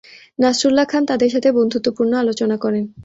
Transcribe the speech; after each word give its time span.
নাসরুল্লাহ 0.39 0.85
খান 0.85 1.03
তাদের 1.05 1.29
সাথে 1.31 1.49
বন্ধুত্বপূর্ণ 1.57 2.11
আলোচনা 2.23 2.55
করেন। 2.63 2.83